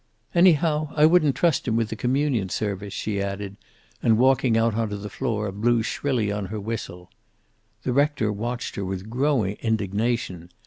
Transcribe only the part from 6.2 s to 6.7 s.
on her